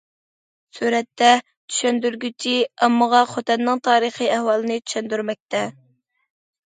[0.75, 1.25] سۈرەتتە:
[1.73, 2.53] چۈشەندۈرگۈچى
[2.85, 5.61] ئاممىغا خوتەننىڭ تارىخىي ئەھۋالىنى چۈشەندۈرمەكتە.